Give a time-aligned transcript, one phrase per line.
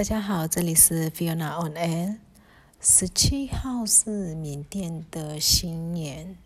[0.00, 2.16] 大家好，这里是 Fiona on Air。
[2.80, 6.38] 十七号是缅甸的新年。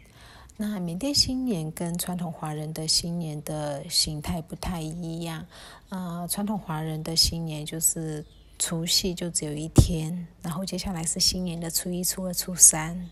[0.57, 5.47] 那缅甸新年跟传统华人的新年的形态不太一样。
[5.91, 8.27] 呃，传统华人的新年就是
[8.59, 13.09] 除夕就只有一天，然后接下来是新年的初一、初二、初三。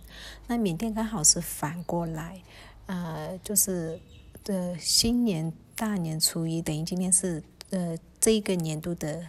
[0.48, 2.42] 那缅甸刚好是反过来，
[2.86, 4.00] 呃，就是
[4.42, 7.40] 的新年大年初一，等于今天是
[7.70, 9.24] 呃这一个年度的。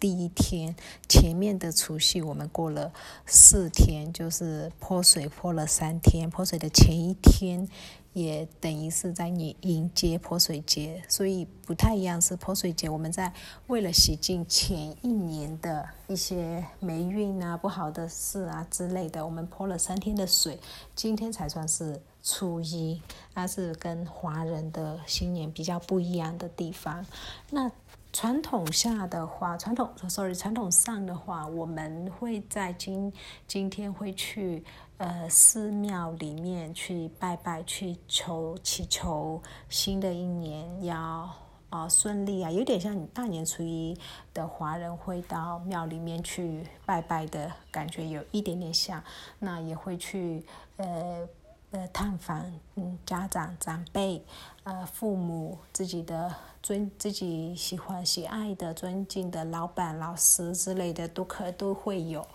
[0.00, 0.76] 第一天
[1.08, 2.92] 前面的除夕，我们过了
[3.26, 6.30] 四天，就是泼水泼了三天。
[6.30, 7.68] 泼水的前一天，
[8.12, 12.22] 也等于是在你迎接泼水节，所以不太一样。
[12.22, 13.32] 是泼水节，我们在
[13.66, 20.60] 为了洗净前一年的一些霉运啊、不好的事啊之类的，我们泼了三天的水。
[20.94, 23.02] 今天才算是初一，
[23.34, 27.04] 那是跟华人的新年比较不一样的地方。
[27.50, 27.72] 那。
[28.20, 33.12] 传统下的话，传统，sorry，传统上的话，我们会在今
[33.46, 34.64] 今天会去
[34.96, 41.30] 呃寺庙里面去拜拜，去求祈求新的一年要
[41.70, 43.96] 啊顺利啊，有点像你大年初一
[44.34, 49.00] 的华人会到庙里面去拜拜的感觉，有一点点像。
[49.38, 50.44] 那也会去
[50.78, 51.24] 呃。
[51.70, 54.24] 呃，探访嗯家长长辈，
[54.64, 62.26] 呃父母自己的尊自己喜欢喜爱的尊敬的老板老师之类的都可都会有，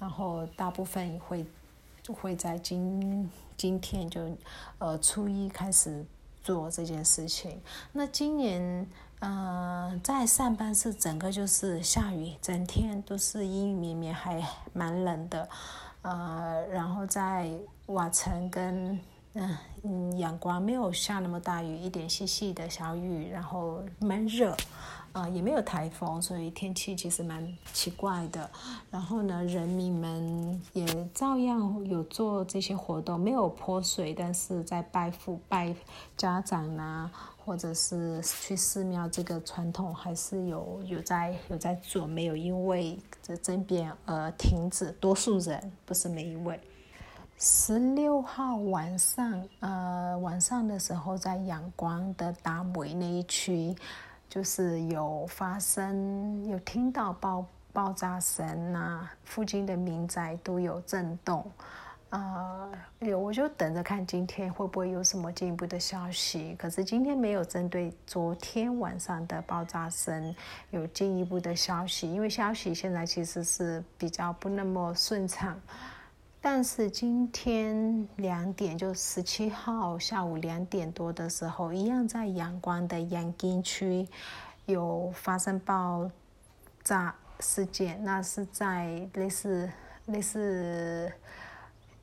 [0.00, 1.46] 然后大部分会
[2.12, 4.36] 会在今今天就
[4.78, 6.04] 呃初一开始
[6.42, 7.60] 做这件事情。
[7.92, 8.84] 那今年
[9.20, 15.48] 呃在上班是整个就是下雨，整天都是阴雨绵绵，还蛮冷的。
[16.02, 17.50] 呃，然后在
[17.86, 18.98] 瓦城跟
[19.34, 24.56] 嗯阳光没有下那么大雨，一点细细的小雨，然后闷热，
[25.12, 28.50] 啊也没有台风，所以天气其实蛮奇怪的。
[28.90, 35.74] 然后呢，人民们也照样有做这些活动，没有泼水，但是在拜父拜
[36.16, 37.10] 家长啊。
[37.42, 44.92] 或者是去寺庙，这个传统还是有有在有在做，没有因为这争辩而停止。
[45.00, 46.60] 多数人不是每一位。
[47.38, 53.74] 十六号晚上，呃，晚上的时候在阳光的达维那一区，
[54.30, 61.44] 就是有发生，有听到爆爆炸声呐，附近的民宅都有震动。
[62.10, 62.68] 啊，
[63.00, 66.56] 有我就等着看今天会不会有什么进一步的消息。
[66.56, 70.34] 可是今天没有针对昨天晚上的爆炸声
[70.70, 75.60] 有进一步的消息，因为消息现在其实是比较不那么顺畅。
[76.40, 84.08] 但是今天两点，就十七号下午两点多的时候，一样在阳光的阳金区
[84.66, 86.10] 有发生爆
[86.82, 89.70] 炸事件，那是在类似
[90.06, 91.12] 类似。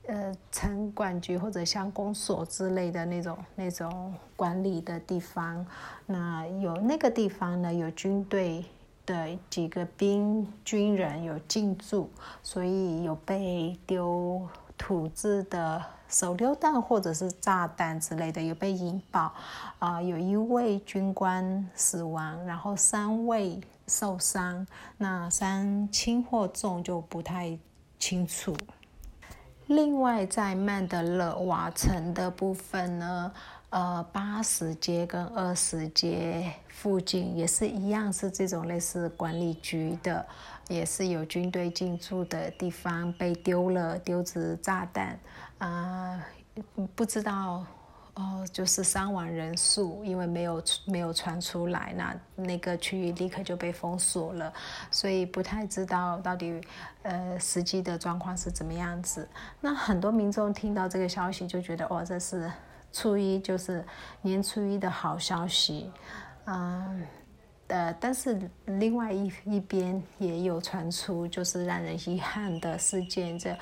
[0.10, 5.68] 呃，城管局或者乡公所之类的那种那种管理的地方，
[6.06, 8.64] 那有那个地方呢，有军队
[9.08, 12.08] 的几个兵军人有进驻，
[12.44, 14.48] 所以有被丢
[14.78, 19.34] 土制的手榴弹或者是炸弹之类的，有被引爆，
[19.80, 27.58] 啊，有一位军官死亡，然后三位受伤，那伤轻或重就不太
[27.98, 28.56] 清楚。
[29.68, 33.34] 另外，在曼德勒瓦城的部分呢，
[33.70, 40.26] 呃，八十街跟二十街附近也是一样，是这种类似管理局的，
[40.70, 45.20] 也是有军队进驻的地方，被丢了丢子炸弹，
[45.58, 46.26] 啊，
[46.96, 47.66] 不知道。
[48.20, 54.52] 哦，就是伤亡人数，因为没有没有传出来，那那个区域立刻就被封锁了，
[54.90, 56.60] 所以不太知道到底
[57.04, 59.30] 呃实际的状况是怎么样子。
[59.62, 62.52] 那很多民众听到这个消息就觉得，哦，这是
[62.98, 63.86] 初一，就是
[64.24, 65.92] 年初一的好消息，
[66.46, 67.06] 嗯，
[67.68, 73.56] 呃，但是另外一一边也有传出就是让人遗憾的事件，这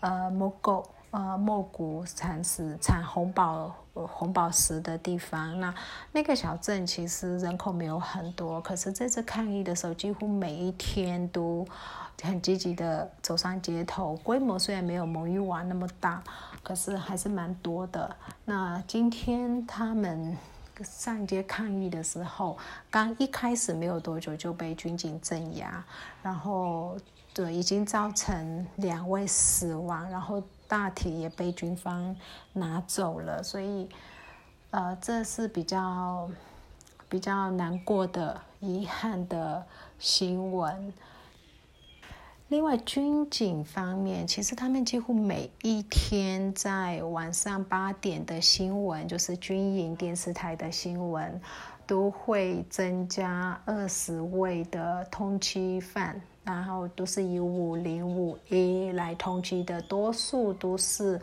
[0.00, 0.88] 呃摸狗。
[1.10, 5.74] 呃，莫古产石产红宝红宝石的地方，那
[6.12, 11.66] 那个小镇其实人口没有很多，可是这次抗议的时候，几乎每一天都
[12.22, 14.16] 很积极的走上街头。
[14.16, 16.22] 规模虽然没有蒙语瓦那么大，
[16.62, 18.14] 可是还是蛮多的。
[18.44, 20.36] 那今天他们
[20.84, 22.58] 上街抗议的时候，
[22.90, 25.82] 刚一开始没有多久就被军警镇压，
[26.22, 26.98] 然后
[27.32, 30.42] 对已经造成两位死亡，然后。
[30.68, 32.14] 大体也被军方
[32.52, 33.88] 拿走了，所以，
[34.70, 36.30] 呃，这是比较
[37.08, 39.64] 比较难过的、遗憾的
[39.98, 40.92] 新闻。
[42.48, 51.40] 另外，军警方面，其实他们几乎每一天在晚上八点的新闻，就是军营电视台的新闻，
[51.86, 56.18] 都会增加二十位的通缉犯，
[56.48, 61.20] 然后都是以五零五 A 来通缉的，多数都是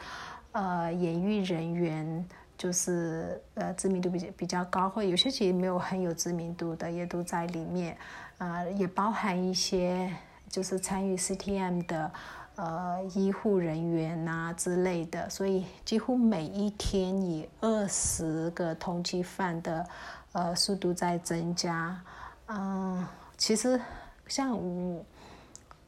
[0.51, 2.25] 呃演艺人员，
[2.57, 7.97] 就是呃知名度比较比较高，或有些其实没有很有知名度的，也都在里面，
[8.37, 10.13] 啊，也包含一些。
[10.47, 12.09] 就是参与 CTM 的
[12.55, 19.85] 呃医护人员呐之类的，所以几乎每一天以二十个通缉犯的
[20.31, 21.99] 呃速度在增加。
[22.47, 23.05] 嗯，
[23.35, 23.81] 其实
[24.27, 25.03] 像我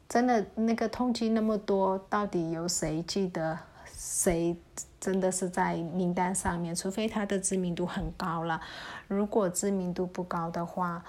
[0.10, 3.58] 真的那个通缉那么多，到底有谁记得
[3.94, 4.56] 谁
[5.00, 6.76] 真的是在名单上面？
[6.76, 8.62] 除非他的知名度很高了，
[9.08, 11.04] 如果知名度不高的话。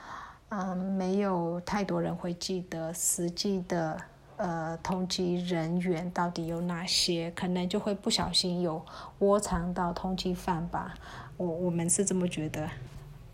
[0.50, 4.00] 嗯，没有太多人会记得实际的
[4.38, 8.82] 呃通缉人员到底有哪些，可能就会不小心有
[9.18, 10.94] 窝藏到通缉犯吧。
[11.36, 12.66] 我我们是这么觉得。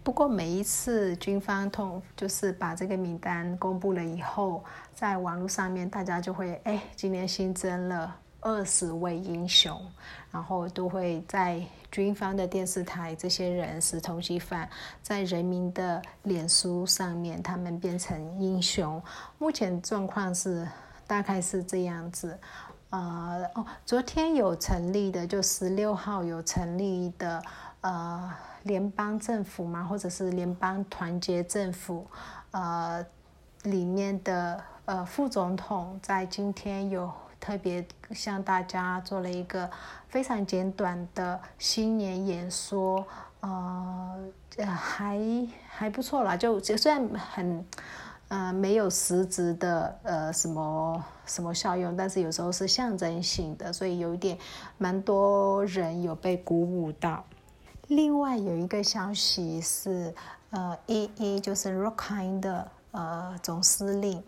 [0.05, 4.63] 不过每一次军方通就是把这个名单公布了以后，
[4.95, 8.15] 在网络上面大家就会哎，今年新增了。
[8.47, 9.81] 二十位英雄，
[10.31, 14.69] 然后都会在军方的电视台，这些人是通缉犯，
[15.01, 19.03] 在人民的脸书上面，他们变成英雄。
[19.39, 20.69] 目前状况是
[21.07, 22.39] 大概是这样子。
[22.91, 27.43] 呃，哦，昨天有成立的，就十六号有成立的，
[27.81, 28.31] 呃，
[28.65, 32.07] 联邦政府嘛，或者是联邦团结政府，
[32.51, 33.07] 呃，
[33.63, 37.11] 里面的呃副总统在今天有。
[37.41, 39.71] 特别向大家做了一个
[40.09, 43.07] 非常简短的新年演说，
[43.41, 44.33] 呃，
[44.65, 45.21] 还
[45.69, 46.39] 还不错啦。
[46.39, 47.67] 就虽然很，
[48.29, 54.39] 呃，没有实质的呃什么什么效用，但是有时候是象征性的，所以有点
[54.79, 57.23] 蛮多人有被鼓舞到。
[57.89, 60.15] 另外有一个消息是，
[60.51, 64.23] 呃，A A 就是 Rockine 的呃总司令。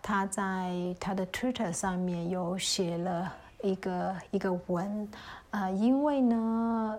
[0.00, 3.32] 他在他的 Twitter 上面有写了
[3.62, 5.08] 一个一个文，
[5.50, 6.98] 呃，因为呢，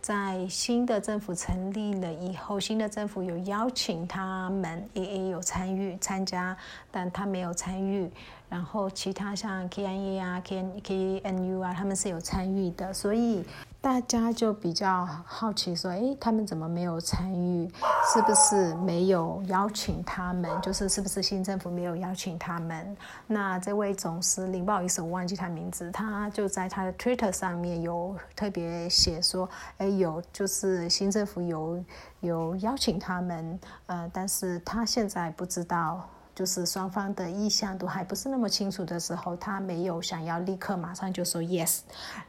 [0.00, 6.56] 在新的政府成立了以后，新的政府有邀请他们也也有参与参加，
[6.90, 8.10] 但他没有参与。
[8.50, 13.42] 然后其他像 KNE 啊、K K N U 啊，他们是有参与的，所以。
[13.82, 17.66] 大家就比较好奇说：“诶，他们怎么没有参与？
[18.12, 20.50] 是不是没有邀请他们？
[20.60, 22.94] 就是是不是新政府没有邀请他们？”
[23.26, 29.48] 那这位总司令，不好意思，我忘记他名字，他就在他的 Twitter 上面有特别写说
[29.78, 31.82] ：“诶，有就是新政府有
[32.20, 36.06] 有邀请他们，呃，但是他现在不知道。”
[36.40, 41.80] 就是双方的意向都还不是那么清楚的时候，他没有想要立刻马上就说 yes，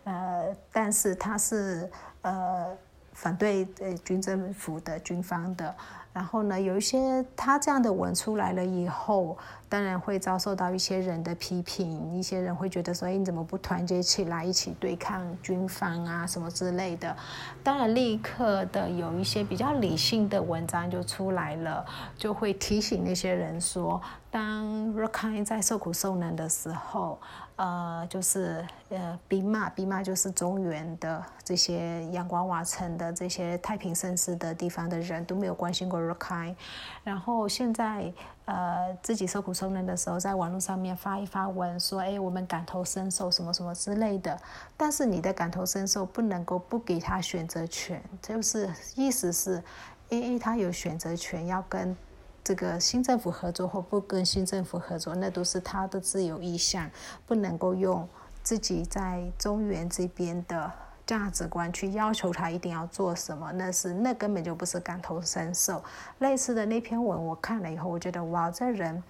[0.03, 1.89] 呃，但是他是
[2.23, 2.75] 呃
[3.13, 5.73] 反对呃军政府的军方的。
[6.11, 9.37] 然后呢，有一些他这样的文出来了以后，
[9.71, 17.15] 当然会遭受到一些人的批评，一些人会觉得说，哎，你怎么不团结起来一起对抗军方啊，什么之类的。
[17.63, 21.85] 当然，立刻的有一些比较理性的文章就出来了，
[22.17, 27.17] 就会提醒那些人说，当 Rakhine 在受苦受难的时候。
[27.57, 36.55] 呃，就是呃，兵马，兵马就是中原的这些阳光瓦城的这些太平盛世的地方的人都没有关心过 Rakhine，
[37.03, 38.11] 然后现在
[38.53, 44.37] 呃自己受苦受难的时候，在网络上面发一发文说，哎，我们感同身受什么什么之类的，
[44.75, 49.63] 但是你的感同身受不能够不给他选择权，就是意思是
[50.09, 51.95] ，A A 他有选择权要跟。
[52.43, 56.89] 这个新政府合作或不跟新政府合作，那都是他的自由意向，
[57.27, 58.09] 不能够用
[58.41, 60.71] 自己在中原这边的
[61.05, 65.83] 价值观去要求他一定要做什么，那是那根本就不是感同身受。
[66.19, 69.03] 类似的那篇文我看了以后，我觉得哇，这人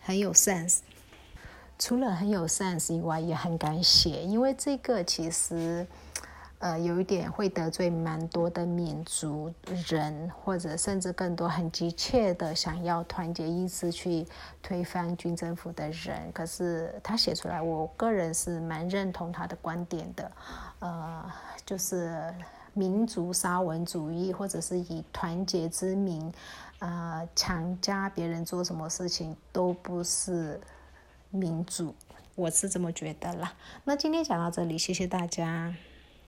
[0.00, 0.78] 很有 sense。
[1.78, 5.86] 除了很有 sense 以外，也很敢写，因为这个其实。
[6.64, 9.52] 呃，有一点会得罪蛮多的民族
[9.86, 14.26] 人，或者甚至更多很急切的想要团结一致去
[14.62, 16.32] 推翻军政府的人。
[16.32, 20.32] 可是他写出来，我个人是蛮认同他的观点的。
[20.78, 21.30] 呃，
[21.66, 22.32] 就是
[22.72, 26.32] 民族沙文主义，或者是以团结之名，
[26.78, 30.58] 呃，强加别人做什么事情，都不是
[31.28, 31.94] 民主。
[32.34, 33.52] 我是这么觉得啦。
[33.84, 35.74] 那今天讲到这里，谢谢大家。